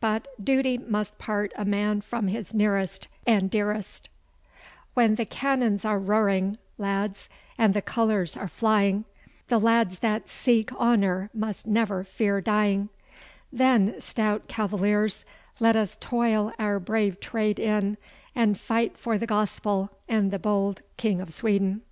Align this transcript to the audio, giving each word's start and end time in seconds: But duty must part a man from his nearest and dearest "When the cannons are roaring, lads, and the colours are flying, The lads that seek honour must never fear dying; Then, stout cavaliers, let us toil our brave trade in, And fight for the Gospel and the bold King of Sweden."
But 0.00 0.26
duty 0.44 0.76
must 0.76 1.18
part 1.18 1.52
a 1.54 1.64
man 1.64 2.00
from 2.00 2.26
his 2.26 2.52
nearest 2.52 3.06
and 3.28 3.48
dearest 3.48 4.08
"When 4.94 5.14
the 5.14 5.24
cannons 5.24 5.84
are 5.84 6.00
roaring, 6.00 6.58
lads, 6.78 7.28
and 7.56 7.74
the 7.74 7.80
colours 7.80 8.36
are 8.36 8.48
flying, 8.48 9.04
The 9.46 9.60
lads 9.60 10.00
that 10.00 10.28
seek 10.28 10.72
honour 10.72 11.30
must 11.32 11.64
never 11.68 12.02
fear 12.02 12.40
dying; 12.40 12.88
Then, 13.52 14.00
stout 14.00 14.48
cavaliers, 14.48 15.24
let 15.60 15.76
us 15.76 15.96
toil 16.00 16.52
our 16.58 16.80
brave 16.80 17.20
trade 17.20 17.60
in, 17.60 17.98
And 18.34 18.58
fight 18.58 18.96
for 18.98 19.16
the 19.16 19.26
Gospel 19.28 19.90
and 20.08 20.32
the 20.32 20.40
bold 20.40 20.82
King 20.96 21.20
of 21.20 21.32
Sweden." 21.32 21.82